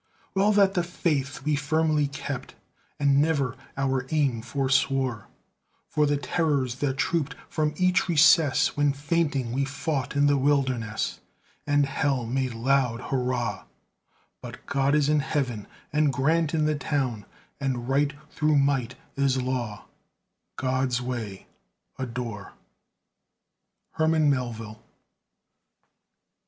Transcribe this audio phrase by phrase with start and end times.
[0.33, 2.55] Well that the faith we firmly kept,
[2.99, 5.27] And never our aim forswore
[5.89, 11.19] For the Terrors that trooped from each recess When fainting we fought in the Wilderness,
[11.67, 13.65] And Hell made loud hurrah;
[14.41, 17.23] But God is in Heaven, and Grant in the Town,
[17.59, 19.85] And Right through Might is Law
[20.55, 21.45] God's way
[21.99, 22.53] adore.
[23.91, 24.81] HERMAN MELVILLE.